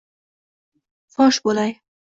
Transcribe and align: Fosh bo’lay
Fosh 1.19 1.43
bo’lay 1.49 1.79